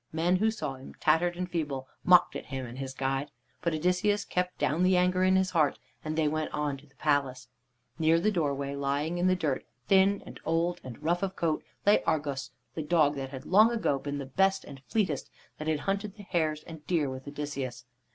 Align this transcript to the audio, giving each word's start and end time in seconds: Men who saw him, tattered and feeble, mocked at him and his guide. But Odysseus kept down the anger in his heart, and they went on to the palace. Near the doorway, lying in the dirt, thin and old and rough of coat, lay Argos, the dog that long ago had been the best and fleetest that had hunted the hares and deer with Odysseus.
Men 0.11 0.37
who 0.37 0.49
saw 0.49 0.73
him, 0.77 0.95
tattered 0.99 1.37
and 1.37 1.47
feeble, 1.47 1.87
mocked 2.03 2.35
at 2.35 2.47
him 2.47 2.65
and 2.65 2.79
his 2.79 2.91
guide. 2.95 3.29
But 3.61 3.75
Odysseus 3.75 4.25
kept 4.25 4.57
down 4.57 4.81
the 4.81 4.97
anger 4.97 5.23
in 5.23 5.35
his 5.35 5.51
heart, 5.51 5.77
and 6.03 6.17
they 6.17 6.27
went 6.27 6.51
on 6.55 6.77
to 6.77 6.87
the 6.87 6.95
palace. 6.95 7.49
Near 7.99 8.19
the 8.19 8.31
doorway, 8.31 8.73
lying 8.73 9.19
in 9.19 9.27
the 9.27 9.35
dirt, 9.35 9.63
thin 9.89 10.23
and 10.25 10.39
old 10.43 10.81
and 10.83 11.03
rough 11.03 11.21
of 11.21 11.35
coat, 11.35 11.63
lay 11.85 12.01
Argos, 12.03 12.49
the 12.73 12.81
dog 12.81 13.13
that 13.13 13.45
long 13.45 13.69
ago 13.69 13.97
had 13.99 14.03
been 14.03 14.17
the 14.17 14.25
best 14.25 14.63
and 14.63 14.81
fleetest 14.87 15.29
that 15.59 15.67
had 15.67 15.81
hunted 15.81 16.15
the 16.15 16.23
hares 16.23 16.63
and 16.63 16.83
deer 16.87 17.07
with 17.07 17.27
Odysseus. 17.27 17.85